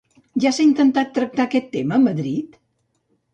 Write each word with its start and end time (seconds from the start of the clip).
Ja 0.45 0.51
s'ha 0.57 0.63
intentat 0.67 1.11
tractar 1.17 1.43
aquest 1.45 1.69
tema 1.77 1.99
a 1.99 2.01
Madrid? 2.07 2.59